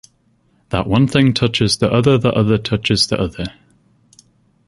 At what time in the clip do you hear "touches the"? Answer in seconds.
1.31-1.87, 2.57-3.19